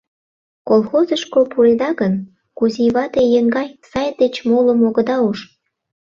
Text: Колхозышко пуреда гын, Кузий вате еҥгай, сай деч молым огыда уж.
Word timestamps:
Колхозышко 0.69 1.39
пуреда 1.51 1.89
гын, 2.01 2.13
Кузий 2.57 2.91
вате 2.95 3.23
еҥгай, 3.39 3.69
сай 3.91 4.09
деч 4.21 4.35
молым 4.49 4.79
огыда 4.87 5.17
уж. 5.29 5.39